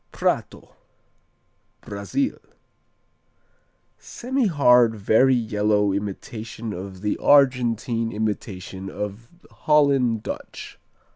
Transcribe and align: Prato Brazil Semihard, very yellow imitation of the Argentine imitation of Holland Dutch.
Prato 0.11 0.75
Brazil 1.81 2.39
Semihard, 3.99 4.95
very 4.95 5.35
yellow 5.35 5.91
imitation 5.93 6.73
of 6.73 7.01
the 7.03 7.19
Argentine 7.19 8.11
imitation 8.11 8.89
of 8.89 9.29
Holland 9.51 10.23
Dutch. 10.23 10.79